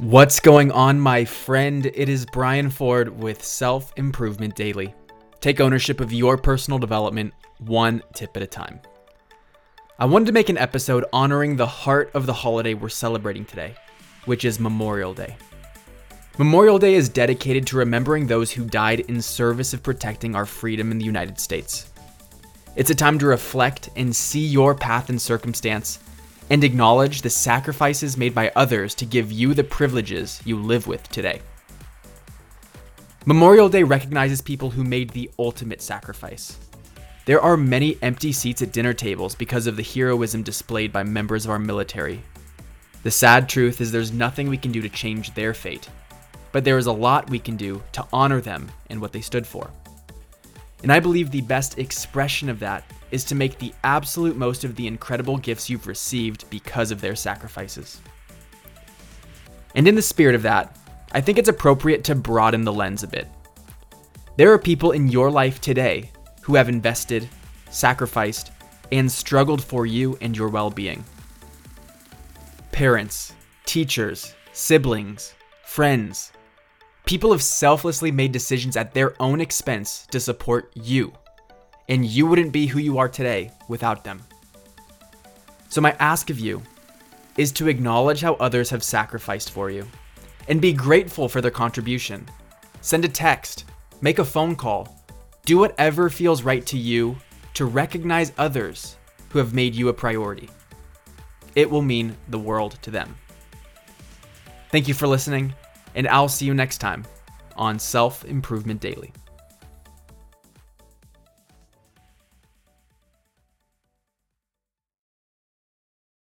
[0.00, 1.84] What's going on, my friend?
[1.86, 4.94] It is Brian Ford with Self Improvement Daily.
[5.40, 8.78] Take ownership of your personal development one tip at a time.
[9.98, 13.74] I wanted to make an episode honoring the heart of the holiday we're celebrating today,
[14.24, 15.36] which is Memorial Day.
[16.38, 20.92] Memorial Day is dedicated to remembering those who died in service of protecting our freedom
[20.92, 21.90] in the United States.
[22.76, 25.98] It's a time to reflect and see your path and circumstance
[26.50, 31.08] and acknowledge the sacrifices made by others to give you the privileges you live with
[31.10, 31.40] today.
[33.26, 36.56] Memorial Day recognizes people who made the ultimate sacrifice.
[37.26, 41.44] There are many empty seats at dinner tables because of the heroism displayed by members
[41.44, 42.22] of our military.
[43.02, 45.90] The sad truth is there's nothing we can do to change their fate,
[46.52, 49.46] but there is a lot we can do to honor them and what they stood
[49.46, 49.70] for.
[50.82, 54.76] And I believe the best expression of that is to make the absolute most of
[54.76, 58.00] the incredible gifts you've received because of their sacrifices.
[59.74, 60.76] And in the spirit of that,
[61.12, 63.28] I think it's appropriate to broaden the lens a bit.
[64.36, 66.10] There are people in your life today
[66.42, 67.28] who have invested,
[67.70, 68.52] sacrificed,
[68.92, 71.04] and struggled for you and your well being.
[72.72, 73.32] Parents,
[73.66, 76.32] teachers, siblings, friends,
[77.08, 81.10] People have selflessly made decisions at their own expense to support you,
[81.88, 84.22] and you wouldn't be who you are today without them.
[85.70, 86.62] So, my ask of you
[87.38, 89.86] is to acknowledge how others have sacrificed for you
[90.48, 92.28] and be grateful for their contribution.
[92.82, 93.64] Send a text,
[94.02, 95.02] make a phone call,
[95.46, 97.16] do whatever feels right to you
[97.54, 98.98] to recognize others
[99.30, 100.50] who have made you a priority.
[101.54, 103.16] It will mean the world to them.
[104.70, 105.54] Thank you for listening
[105.94, 107.04] and I'll see you next time
[107.56, 109.12] on Self Improvement Daily.